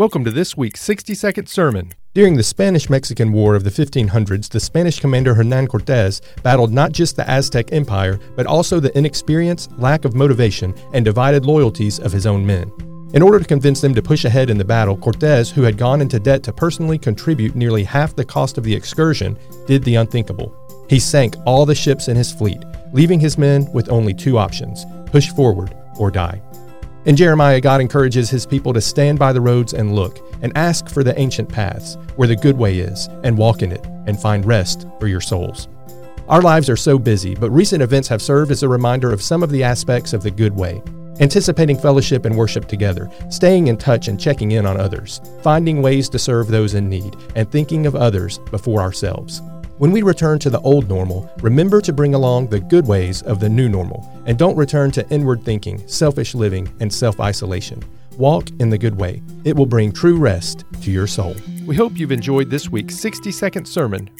[0.00, 1.92] Welcome to this week's 60 second sermon.
[2.14, 6.92] During the Spanish Mexican War of the 1500s, the Spanish commander Hernan Cortes battled not
[6.92, 12.12] just the Aztec Empire, but also the inexperience, lack of motivation, and divided loyalties of
[12.12, 12.72] his own men.
[13.12, 16.00] In order to convince them to push ahead in the battle, Cortes, who had gone
[16.00, 20.50] into debt to personally contribute nearly half the cost of the excursion, did the unthinkable.
[20.88, 22.64] He sank all the ships in his fleet,
[22.94, 26.40] leaving his men with only two options push forward or die.
[27.06, 30.90] In Jeremiah, God encourages his people to stand by the roads and look, and ask
[30.90, 34.44] for the ancient paths, where the good way is, and walk in it, and find
[34.44, 35.68] rest for your souls.
[36.28, 39.42] Our lives are so busy, but recent events have served as a reminder of some
[39.42, 40.82] of the aspects of the good way.
[41.20, 46.06] Anticipating fellowship and worship together, staying in touch and checking in on others, finding ways
[46.10, 49.40] to serve those in need, and thinking of others before ourselves.
[49.80, 53.40] When we return to the old normal, remember to bring along the good ways of
[53.40, 57.82] the new normal, and don't return to inward thinking, selfish living, and self isolation.
[58.18, 59.22] Walk in the good way.
[59.44, 61.34] It will bring true rest to your soul.
[61.64, 64.10] We hope you've enjoyed this week's 60 second sermon